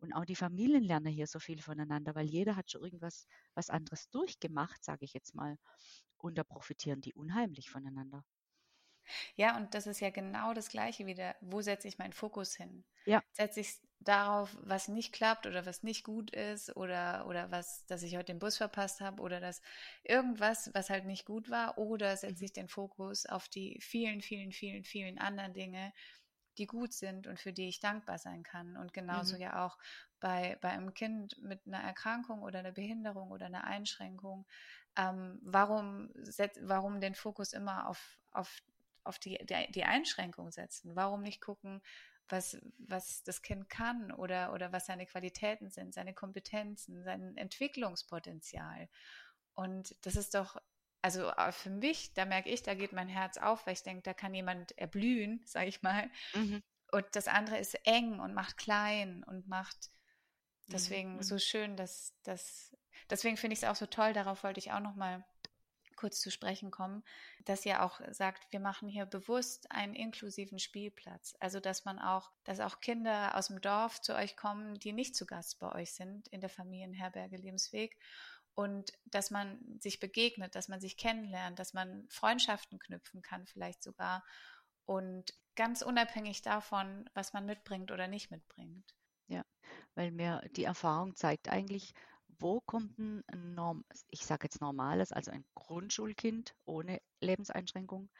[0.00, 3.70] Und auch die Familien lernen hier so viel voneinander, weil jeder hat schon irgendwas was
[3.70, 5.56] anderes durchgemacht, sage ich jetzt mal.
[6.18, 8.24] Und da profitieren die unheimlich voneinander.
[9.36, 11.34] Ja, und das ist ja genau das Gleiche wieder.
[11.40, 12.84] Wo setze ich meinen Fokus hin?
[13.04, 13.22] Ja.
[13.32, 17.86] Setze ich es darauf, was nicht klappt oder was nicht gut ist oder, oder was,
[17.86, 19.62] dass ich heute den Bus verpasst habe oder dass
[20.02, 22.44] irgendwas, was halt nicht gut war, oder setze mhm.
[22.44, 25.92] ich den Fokus auf die vielen, vielen, vielen, vielen anderen Dinge,
[26.58, 28.76] die gut sind und für die ich dankbar sein kann.
[28.76, 29.42] Und genauso mhm.
[29.42, 29.78] ja auch
[30.20, 34.46] bei, bei einem Kind mit einer Erkrankung oder einer Behinderung oder einer Einschränkung.
[34.96, 38.62] Ähm, warum, set, warum den Fokus immer auf, auf
[39.04, 40.96] auf die, die, die Einschränkung setzen?
[40.96, 41.82] Warum nicht gucken,
[42.28, 48.88] was, was das Kind kann oder, oder was seine Qualitäten sind, seine Kompetenzen, sein Entwicklungspotenzial?
[49.54, 50.56] Und das ist doch,
[51.02, 54.02] also äh, für mich, da merke ich, da geht mein Herz auf, weil ich denke,
[54.02, 56.10] da kann jemand erblühen, sage ich mal.
[56.34, 56.62] Mhm.
[56.92, 59.90] Und das andere ist eng und macht klein und macht
[60.68, 61.22] deswegen mhm.
[61.22, 62.74] so schön, dass das,
[63.10, 65.24] deswegen finde ich es auch so toll, darauf wollte ich auch nochmal
[66.04, 67.02] kurz zu sprechen kommen,
[67.46, 71.34] dass ihr auch sagt, wir machen hier bewusst einen inklusiven Spielplatz.
[71.40, 75.16] Also dass man auch, dass auch Kinder aus dem Dorf zu euch kommen, die nicht
[75.16, 77.96] zu Gast bei euch sind in der Familienherberge Lebensweg
[78.54, 83.82] und dass man sich begegnet, dass man sich kennenlernt, dass man Freundschaften knüpfen kann, vielleicht
[83.82, 84.22] sogar
[84.84, 88.94] und ganz unabhängig davon, was man mitbringt oder nicht mitbringt.
[89.28, 89.42] Ja,
[89.94, 91.94] weil mir die Erfahrung zeigt eigentlich,
[92.38, 93.22] wo kommt ein
[93.54, 98.10] Norm, ich sage jetzt normales, also ein Grundschulkind ohne Lebenseinschränkung,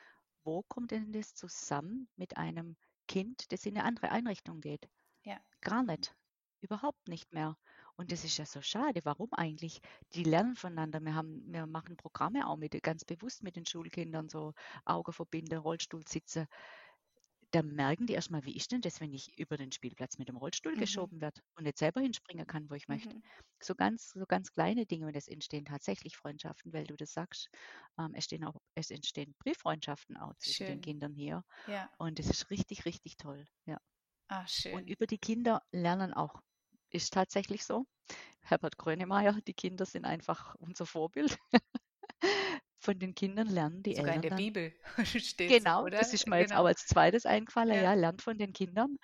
[0.44, 2.76] wo kommt denn das zusammen mit einem
[3.08, 4.88] Kind, das in eine andere Einrichtung geht?
[5.22, 5.38] Ja.
[5.60, 6.14] Gar nicht.
[6.60, 7.56] Überhaupt nicht mehr.
[7.96, 9.00] Und das ist ja so schade.
[9.04, 9.80] Warum eigentlich?
[10.14, 11.00] Die lernen voneinander.
[11.00, 14.52] Wir haben, wir machen Programme auch mit, ganz bewusst mit den Schulkindern, so
[14.84, 16.46] Augen verbinden, Rollstuhl sitzen.
[17.54, 20.36] Da merken die erstmal, wie ist denn das, wenn ich über den Spielplatz mit dem
[20.36, 20.76] Rollstuhl Mhm.
[20.76, 23.14] geschoben werde und nicht selber hinspringen kann, wo ich möchte.
[23.14, 23.22] Mhm.
[23.62, 27.48] So ganz, so ganz kleine Dinge und es entstehen tatsächlich Freundschaften, weil du das sagst.
[27.98, 30.80] Ähm, es, stehen auch, es entstehen Brieffreundschaften auch zwischen den.
[30.80, 31.44] Kindern hier.
[31.66, 31.90] Ja.
[31.98, 33.46] Und das ist richtig, richtig toll.
[33.66, 33.78] Ja.
[34.70, 34.90] Und schön.
[34.90, 36.42] über die Kinder lernen auch.
[36.90, 37.86] Ist tatsächlich so.
[38.42, 41.38] Herbert Grönemeyer, die Kinder sind einfach unser Vorbild.
[42.84, 44.36] Von den Kindern lernen die Sogar in Eltern der dann.
[44.36, 45.96] Bibel steht Genau, oder?
[45.96, 46.66] das ist mir jetzt auch Genau.
[46.66, 47.80] als zweites eingefallen.
[47.80, 47.82] Ja.
[47.82, 48.96] Ja, lernt von den Kindern.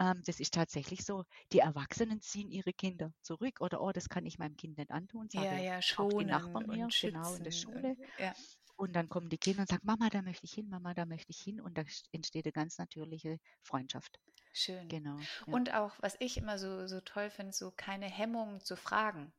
[0.00, 1.24] Ähm, das ist tatsächlich so.
[1.52, 5.28] Die Erwachsenen ziehen ihre Kinder zurück oder, oh, das kann ich meinem Kind nicht antun,
[5.32, 7.52] Ja, sage ja, auch die schonen Nachbarn mir, und genau, in der.
[7.52, 7.96] Schule.
[7.96, 8.34] Und, ja,
[8.76, 11.30] Und dann kommen die Kinder und sagen, Mama, da möchte ich hin, Mama, da möchte
[11.32, 11.60] ich hin.
[11.60, 14.20] Und da entsteht eine ganz natürliche Freundschaft.
[14.52, 14.92] schön.
[14.92, 15.28] Genau.
[15.46, 15.56] Ja.
[15.56, 19.32] Und auch, was ich immer so, so toll finde, so keine Hemmung zu fragen.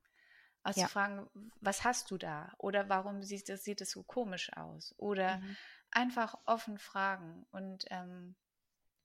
[0.67, 0.87] Also Ja.
[0.87, 1.29] zu fragen,
[1.61, 2.53] was hast du da?
[2.57, 4.93] Oder warum sieht das, sieht das so komisch aus?
[4.97, 5.55] Oder Mhm.
[5.91, 7.45] einfach offen fragen.
[7.51, 8.35] Und ähm,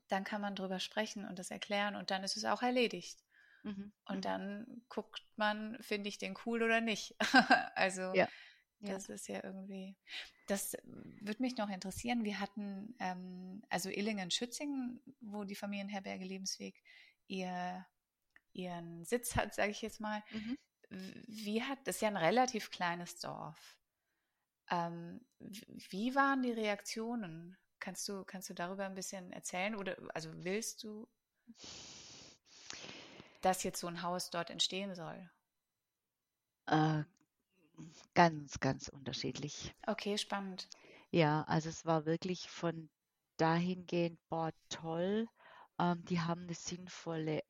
[0.09, 3.23] dann kann man drüber sprechen und das erklären und dann ist es auch erledigt.
[3.63, 3.93] Mhm.
[4.07, 4.21] Und Mhm.
[4.23, 7.15] dann guckt man, finde ich den cool oder nicht.
[7.77, 8.29] also Ja.
[8.81, 8.95] Ja.
[8.95, 9.95] das ist ja irgendwie.
[10.49, 12.25] Das würde mich noch interessieren.
[12.25, 16.83] Wir hatten ähm, also Illingen-Schützingen, wo die Familienherberge Lebensweg
[17.29, 17.87] ihr,
[18.53, 20.25] ihren Sitz hat, sage ich jetzt mal.
[20.33, 20.59] Mhm.
[21.27, 23.79] Wie hat, das ist ja ein relativ kleines Dorf.
[24.71, 25.21] Ähm,
[25.91, 27.57] wie waren die Reaktionen?
[27.79, 29.75] Kannst du, kannst du darüber ein bisschen erzählen?
[29.75, 31.09] Oder also willst du,
[33.41, 35.31] dass jetzt so ein Haus dort entstehen soll?
[36.67, 37.05] Äh,
[38.15, 39.75] ganz, ganz unterschiedlich.
[39.87, 40.69] Okay, spannend.
[41.11, 42.89] Ja, also es war wirklich von
[43.37, 45.27] dahingehend, boah, toll.
[45.79, 47.43] Ähm, die haben eine sinnvolle,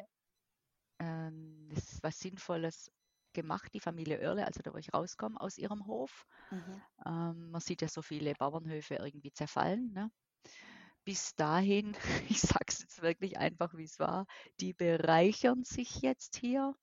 [0.98, 2.90] ähm, das was Sinnvolles
[3.32, 6.26] gemacht, die Familie Oerle, also da wo ich rauskomme aus ihrem Hof.
[6.50, 6.82] Mhm.
[7.06, 10.10] Ähm, man sieht ja so viele Bauernhöfe irgendwie zerfallen, ne?
[11.04, 11.96] Bis dahin,
[12.30, 14.26] ich sage es jetzt wirklich einfach, wie es war,
[14.60, 16.74] die bereichern sich jetzt hier.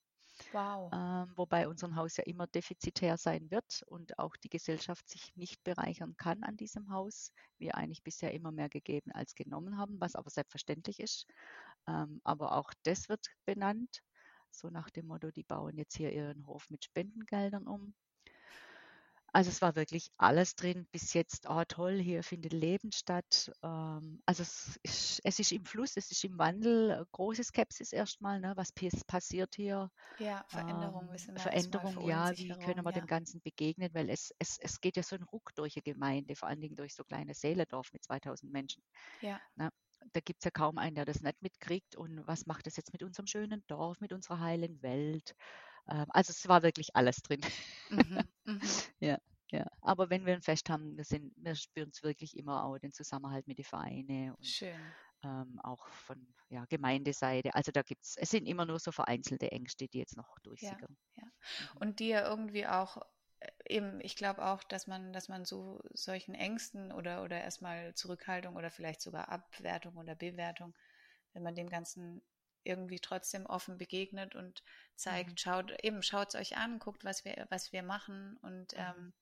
[0.52, 0.92] Wow.
[0.94, 5.64] ähm, wobei unser Haus ja immer defizitär sein wird und auch die Gesellschaft sich nicht
[5.64, 7.32] bereichern kann an diesem Haus.
[7.58, 11.26] Wir eigentlich bisher immer mehr gegeben als genommen haben, was aber selbstverständlich ist.
[11.88, 14.02] Ähm, aber auch das wird benannt,
[14.52, 17.94] so nach dem Motto, die bauen jetzt hier ihren Hof mit Spendengeldern um.
[19.32, 21.48] Also es war wirklich alles drin bis jetzt.
[21.50, 23.52] Oh toll, hier findet Leben statt.
[23.62, 26.92] Ähm, also es ist, es ist im Fluss, es ist im Wandel.
[26.92, 28.54] äh, Große Skepsis erstmal, ne?
[28.58, 28.72] Was
[29.06, 29.92] passiert hier?
[30.18, 33.06] Ja, Veränderung Ähm, Veränderung, ja, wie können wir Verunsicherung, dem ja.
[33.06, 33.94] Ganzen begegnen?
[33.94, 36.76] Weil es, es, es geht ja so ein Ruck durch die Gemeinde, vor allen Dingen
[36.76, 38.84] durch so kleine Seelendorf mit 2000 Menschen.
[39.22, 39.72] Ja, Ne?
[40.14, 41.96] Da gibt es ja kaum einen, der das nicht mitkriegt.
[41.96, 45.36] Und was macht das jetzt mit unserem schönen Dorf, mit unserer heilen Welt?
[45.88, 47.42] Ähm, also es war wirklich alles drin.
[47.90, 48.62] mhm, mhm.
[49.00, 49.18] Ja,
[49.52, 49.66] ja.
[49.82, 52.92] Aber wenn wir ein Fest haben, wir, sind, wir spüren es wirklich immer auch den
[52.92, 54.96] Zusammenhalt mit den Vereinen und schön.
[55.24, 57.54] ähm, auch von ja, Gemeindeseite.
[57.56, 60.98] Also da gibt es, es sind immer nur so vereinzelte Ängste, die jetzt noch durchsickern.
[61.16, 61.24] ja.
[61.24, 61.78] Mhm.
[61.80, 62.98] Und die ja irgendwie auch
[63.66, 68.56] eben, ich glaube auch, dass man, dass man so solchen Ängsten oder, oder erstmal Zurückhaltung
[68.56, 70.74] oder vielleicht sogar Abwertung oder Bewertung,
[71.34, 72.22] wenn man dem Ganzen
[72.64, 74.64] irgendwie trotzdem offen begegnet und
[74.96, 75.40] zeigt, Mhm.
[75.40, 78.38] schaut, eben schaut es euch an, guckt, was wir, was wir machen.
[78.42, 78.78] Und Mhm.
[78.78, 79.14] ähm,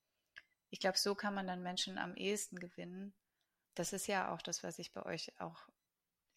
[0.70, 3.14] ich glaube, so kann man dann Menschen am ehesten gewinnen.
[3.76, 5.70] Das ist ja auch das, was ich bei euch auch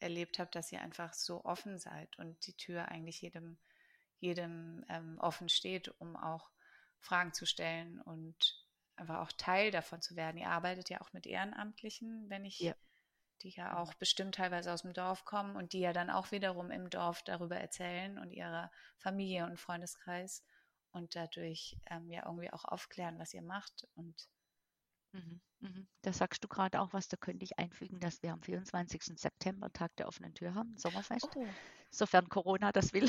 [0.01, 3.59] erlebt habe, dass ihr einfach so offen seid und die Tür eigentlich jedem,
[4.21, 6.51] jedem ähm, offen steht, um auch
[7.01, 10.37] Fragen zu stellen und einfach auch Teil davon zu werden.
[10.37, 12.75] Ihr arbeitet ja auch mit Ehrenamtlichen, wenn ich, Ja.
[13.43, 16.71] die ja auch bestimmt teilweise aus dem Dorf kommen und die ja dann auch wiederum
[16.71, 20.45] im Dorf darüber erzählen und ihrer Familie und Freundeskreis
[20.93, 23.89] und dadurch ähm, ja irgendwie auch aufklären, was ihr macht.
[23.95, 24.29] Und
[25.13, 25.89] Mhm, mhm.
[26.03, 29.19] Da sagst du gerade auch was, da könnte ich einfügen, dass wir am 24.
[29.19, 31.47] September Tag der offenen Tür haben, Sommerfest, oh,
[31.91, 33.09] sofern Corona das will.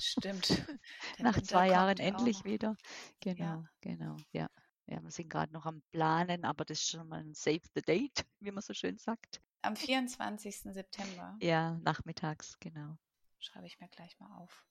[0.00, 0.48] stimmt.
[1.18, 2.76] Der Nach Winter zwei Jahren endlich wieder.
[3.20, 4.48] Genau, genau, ja.
[4.86, 7.82] Ja, wir sind gerade noch am Planen, aber das ist schon mal ein Save the
[7.82, 9.42] Date, wie man so schön sagt.
[9.62, 10.60] Am 24.
[10.72, 12.96] September Ja, nachmittags, genau.
[13.38, 14.64] schreibe ich mir gleich mal auf.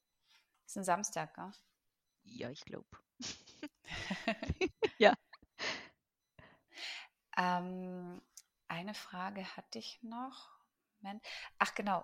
[0.66, 1.52] Ist ein Samstag, gell?
[2.24, 2.88] Ja, ich glaube.
[7.38, 8.22] Ähm,
[8.68, 10.58] eine Frage hatte ich noch.
[11.60, 12.04] Ach genau,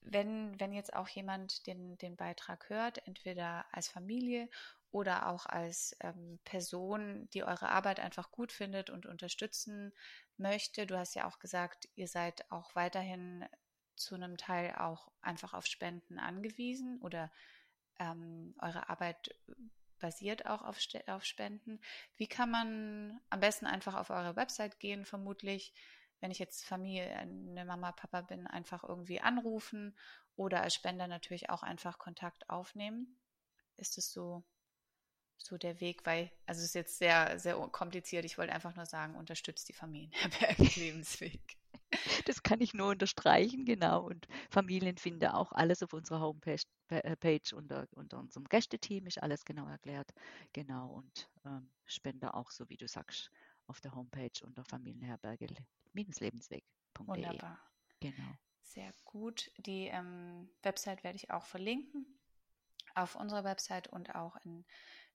[0.00, 4.48] wenn, wenn jetzt auch jemand den, den Beitrag hört, entweder als Familie
[4.90, 9.92] oder auch als ähm, Person, die eure Arbeit einfach gut findet und unterstützen
[10.36, 10.86] möchte.
[10.86, 13.44] Du hast ja auch gesagt, ihr seid auch weiterhin
[13.96, 17.30] zu einem Teil auch einfach auf Spenden angewiesen oder
[17.98, 19.34] ähm, eure Arbeit
[19.98, 21.80] basiert auch auf, auf Spenden.
[22.16, 25.72] Wie kann man am besten einfach auf eure Website gehen, vermutlich,
[26.20, 29.96] wenn ich jetzt Familie, eine Mama, Papa bin, einfach irgendwie anrufen
[30.36, 33.18] oder als Spender natürlich auch einfach Kontakt aufnehmen?
[33.76, 34.42] Ist es so,
[35.36, 36.06] so der Weg?
[36.06, 38.24] Weil, also es ist jetzt sehr, sehr kompliziert.
[38.24, 41.56] Ich wollte einfach nur sagen, unterstützt die Familienherberge Lebensweg.
[42.24, 44.04] Das kann ich nur unterstreichen, genau.
[44.04, 49.22] Und Familien finden auch alles auf unserer Homepage äh, Page unter, unter unserem Gästeteam, ist
[49.22, 50.12] alles genau erklärt.
[50.52, 50.88] Genau.
[50.88, 53.30] Und ähm, Spender auch, so wie du sagst,
[53.66, 56.62] auf der Homepage unter Familienherberge-lebensweg.de.
[56.98, 57.60] Wunderbar.
[58.00, 58.34] Genau.
[58.62, 59.50] Sehr gut.
[59.58, 62.06] Die ähm, Website werde ich auch verlinken
[62.94, 64.64] auf unserer Website und auch in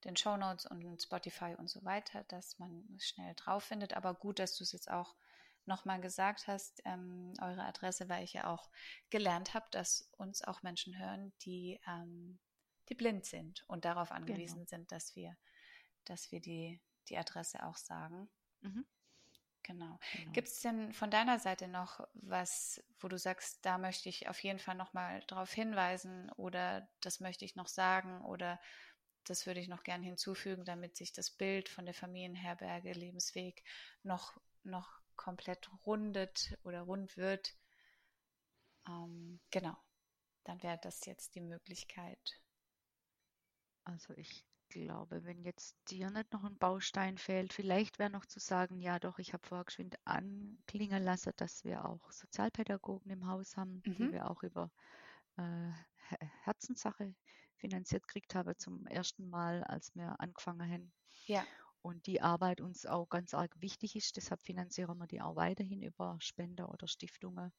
[0.03, 3.93] den Show Notes und in Spotify und so weiter, dass man es schnell drauf findet.
[3.93, 5.15] Aber gut, dass du es jetzt auch
[5.65, 8.69] nochmal gesagt hast, ähm, eure Adresse, weil ich ja auch
[9.10, 12.39] gelernt habe, dass uns auch Menschen hören, die, ähm,
[12.89, 14.67] die blind sind und darauf angewiesen genau.
[14.67, 15.38] sind, dass wir,
[16.06, 18.30] dass wir die, die Adresse auch sagen.
[18.62, 18.86] Mhm.
[19.63, 20.00] Genau.
[20.13, 20.32] genau.
[20.32, 24.41] Gibt es denn von deiner Seite noch was, wo du sagst, da möchte ich auf
[24.43, 28.60] jeden Fall nochmal darauf hinweisen oder das möchte ich noch sagen oder
[29.26, 33.63] das würde ich noch gern hinzufügen, damit sich das Bild von der Familienherberge Lebensweg
[34.04, 37.55] noch, noch komplett rundet oder rund wird.
[38.88, 39.77] Ähm, genau,
[40.43, 42.41] dann wäre das jetzt die Möglichkeit.
[43.84, 48.39] Also ich glaube, wenn jetzt dir nicht noch ein Baustein fehlt, vielleicht wäre noch zu
[48.39, 53.57] sagen, ja doch, ich habe vorher geschwind anklingen lassen, dass wir auch Sozialpädagogen im Haus
[53.57, 53.93] haben, mhm.
[53.93, 54.71] die wir auch über
[55.38, 55.71] äh,
[56.43, 57.13] Herzenssache
[57.57, 60.91] finanziert gekriegt haben zum ersten Mal, als wir angefangen haben.
[61.27, 61.45] Ja
[61.82, 64.17] und die Arbeit uns auch ganz arg wichtig ist.
[64.17, 67.52] Deshalb finanzieren wir die auch weiterhin über Spender oder Stiftungen,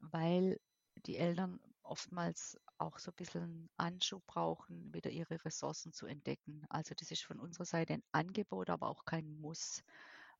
[0.00, 0.58] weil
[1.06, 6.64] die Eltern oftmals auch so ein bisschen Anschub brauchen, wieder ihre Ressourcen zu entdecken.
[6.70, 9.82] Also das ist von unserer Seite ein Angebot, aber auch kein Muss,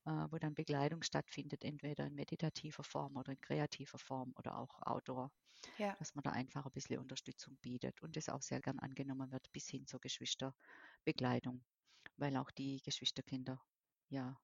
[0.06, 4.80] äh, wo dann Begleitung stattfindet, entweder in meditativer Form oder in kreativer Form oder auch
[4.82, 5.30] Outdoor.
[5.78, 5.98] Ja.
[5.98, 9.50] Dass man da einfach ein bisschen Unterstützung bietet und das auch sehr gern angenommen wird,
[9.52, 11.64] bis hin zur Geschwisterbegleitung
[12.16, 13.60] weil auch die Geschwisterkinder
[14.08, 14.38] ja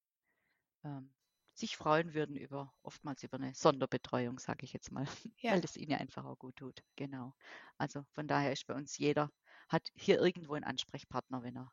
[0.85, 1.12] ähm,
[1.52, 5.06] sich freuen würden über oftmals über eine Sonderbetreuung, sage ich jetzt mal,
[5.38, 5.52] ja.
[5.52, 6.83] weil das ihnen einfach auch gut tut.
[6.96, 7.35] Genau.
[7.76, 9.30] Also von daher ist bei uns jeder
[9.68, 11.72] hat hier irgendwo einen Ansprechpartner, wenn er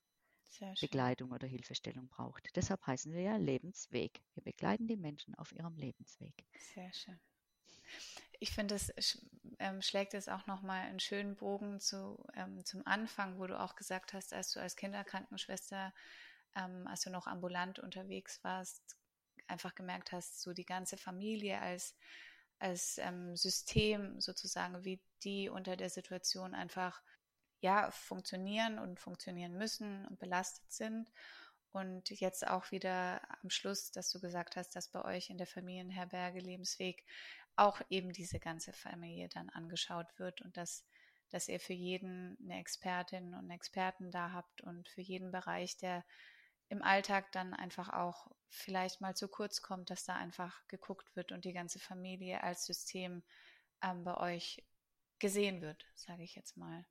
[0.80, 2.50] Begleitung oder Hilfestellung braucht.
[2.56, 4.22] Deshalb heißen wir ja Lebensweg.
[4.34, 6.34] Wir begleiten die Menschen auf ihrem Lebensweg.
[6.74, 7.20] Sehr schön.
[8.40, 9.22] Ich finde, es
[9.60, 13.76] ähm, schlägt es auch nochmal einen schönen Bogen zu, ähm, zum Anfang, wo du auch
[13.76, 15.94] gesagt hast, als du als Kinderkrankenschwester,
[16.56, 18.98] ähm, als du noch ambulant unterwegs warst,
[19.48, 21.96] einfach gemerkt hast, so die ganze Familie als,
[22.60, 27.02] als ähm, System sozusagen, wie die unter der Situation einfach
[27.62, 31.12] ja funktionieren und funktionieren müssen und belastet sind.
[31.72, 35.48] Und jetzt auch wieder am Schluss, dass du gesagt hast, dass bei euch in der
[35.48, 37.06] Familienherberge Lebensweg
[37.58, 40.86] auch eben diese ganze Familie dann angeschaut wird und dass,
[41.30, 45.78] dass ihr für jeden eine Expertin und einen Experten da habt und für jeden Bereich,
[45.78, 46.06] der
[46.70, 51.32] im Alltag dann einfach auch vielleicht mal zu kurz kommt, dass da einfach geguckt wird
[51.32, 53.24] und die ganze Familie als System
[53.82, 54.64] ähm, bei euch
[55.20, 56.86] gesehen wird, sage ich jetzt mal.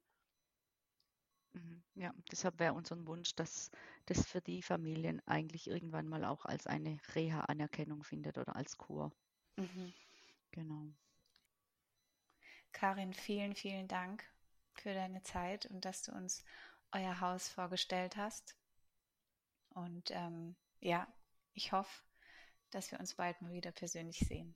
[1.55, 1.83] Mhm.
[1.97, 3.71] Ja, deshalb wäre unser Wunsch, dass
[4.07, 9.11] das für die Familien eigentlich irgendwann mal auch als eine Reha-Anerkennung findet oder als Kur.
[9.59, 9.93] Mhm.
[10.53, 10.93] Genau.
[12.73, 14.25] Karin, vielen, vielen Dank
[14.75, 16.45] für deine Zeit und dass du uns
[16.93, 18.55] euer Haus vorgestellt hast.
[19.71, 21.07] Und ähm, ja,
[21.55, 22.03] ich hoffe,
[22.71, 24.55] dass wir uns bald mal wieder persönlich sehen.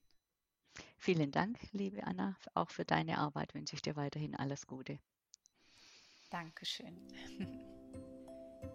[0.99, 2.37] Vielen Dank, liebe Anna.
[2.55, 4.99] Auch für deine Arbeit wünsche ich dir weiterhin alles Gute.
[6.31, 6.97] Dankeschön.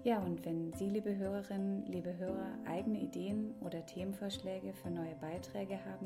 [0.05, 5.79] Ja, und wenn Sie, liebe Hörerinnen, liebe Hörer, eigene Ideen oder Themenvorschläge für neue Beiträge
[5.83, 6.05] haben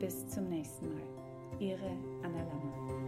[0.00, 1.02] Bis zum nächsten Mal.
[1.60, 1.90] Ihre
[2.22, 3.07] Anna Lammer.